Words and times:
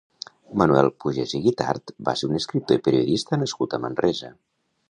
Manuel 0.61 0.89
Pugès 1.03 1.35
i 1.39 1.43
Guitart 1.43 1.93
va 2.09 2.17
ser 2.23 2.31
un 2.31 2.41
escriptor 2.41 2.81
i 2.81 2.85
periodista 2.89 3.43
nascut 3.43 3.77
a 3.79 3.85
Manresa. 3.85 4.35